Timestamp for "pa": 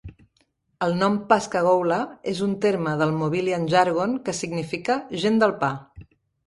5.65-5.73